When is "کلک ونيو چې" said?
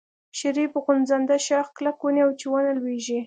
1.77-2.45